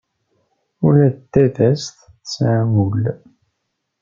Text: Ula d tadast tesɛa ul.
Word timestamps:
Ula 0.85 1.07
d 1.15 1.17
tadast 1.31 1.95
tesɛa 2.23 2.61
ul. 2.85 3.03